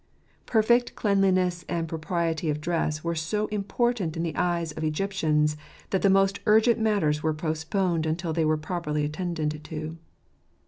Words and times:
Perfect 0.47 0.95
cleanliness 0.95 1.63
and 1.69 1.87
propriety 1.87 2.49
of 2.49 2.59
dress 2.59 3.03
were 3.03 3.13
so 3.13 3.45
important 3.49 4.17
in 4.17 4.23
the 4.23 4.35
eyes 4.35 4.71
of 4.71 4.83
Egyptians 4.83 5.55
that 5.91 6.01
the 6.01 6.09
most 6.09 6.39
urgent 6.47 6.79
matters 6.79 7.21
were 7.21 7.35
postponed 7.35 8.07
until 8.07 8.33
they 8.33 8.43
were 8.43 8.57
properly 8.57 9.05
attended 9.05 9.63
to. 9.63 9.97